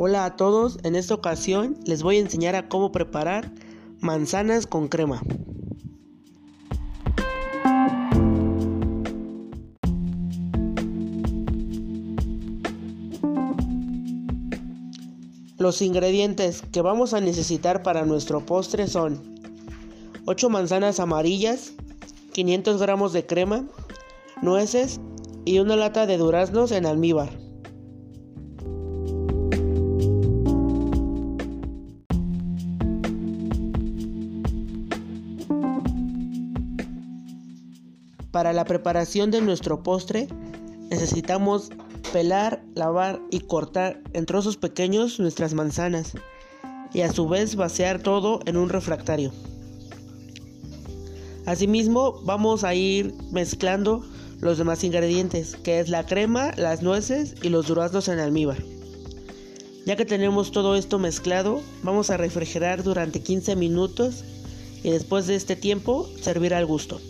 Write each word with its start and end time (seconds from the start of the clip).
Hola 0.00 0.26
a 0.26 0.36
todos, 0.36 0.78
en 0.84 0.94
esta 0.94 1.12
ocasión 1.14 1.76
les 1.84 2.04
voy 2.04 2.18
a 2.18 2.20
enseñar 2.20 2.54
a 2.54 2.68
cómo 2.68 2.92
preparar 2.92 3.50
manzanas 3.98 4.68
con 4.68 4.86
crema. 4.86 5.20
Los 15.58 15.82
ingredientes 15.82 16.62
que 16.70 16.80
vamos 16.80 17.12
a 17.12 17.20
necesitar 17.20 17.82
para 17.82 18.04
nuestro 18.04 18.46
postre 18.46 18.86
son 18.86 19.20
8 20.26 20.48
manzanas 20.48 21.00
amarillas, 21.00 21.72
500 22.34 22.80
gramos 22.80 23.12
de 23.12 23.26
crema, 23.26 23.66
nueces 24.42 25.00
y 25.44 25.58
una 25.58 25.74
lata 25.74 26.06
de 26.06 26.18
duraznos 26.18 26.70
en 26.70 26.86
almíbar. 26.86 27.37
Para 38.30 38.52
la 38.52 38.64
preparación 38.64 39.30
de 39.30 39.40
nuestro 39.40 39.82
postre 39.82 40.28
necesitamos 40.90 41.70
pelar, 42.12 42.62
lavar 42.74 43.20
y 43.30 43.40
cortar 43.40 44.02
en 44.12 44.26
trozos 44.26 44.56
pequeños 44.56 45.18
nuestras 45.18 45.54
manzanas 45.54 46.12
y 46.92 47.00
a 47.00 47.12
su 47.12 47.28
vez 47.28 47.56
vaciar 47.56 48.00
todo 48.02 48.40
en 48.44 48.56
un 48.56 48.68
refractario. 48.68 49.32
Asimismo 51.46 52.20
vamos 52.24 52.64
a 52.64 52.74
ir 52.74 53.14
mezclando 53.32 54.04
los 54.40 54.58
demás 54.58 54.84
ingredientes, 54.84 55.56
que 55.56 55.80
es 55.80 55.88
la 55.88 56.04
crema, 56.04 56.52
las 56.56 56.82
nueces 56.82 57.34
y 57.42 57.48
los 57.48 57.66
duraznos 57.66 58.08
en 58.08 58.18
almíbar. 58.18 58.62
Ya 59.86 59.96
que 59.96 60.04
tenemos 60.04 60.52
todo 60.52 60.76
esto 60.76 60.98
mezclado, 60.98 61.62
vamos 61.82 62.10
a 62.10 62.18
refrigerar 62.18 62.82
durante 62.82 63.20
15 63.20 63.56
minutos 63.56 64.22
y 64.84 64.90
después 64.90 65.26
de 65.26 65.34
este 65.34 65.56
tiempo 65.56 66.06
servir 66.20 66.52
al 66.52 66.66
gusto. 66.66 67.00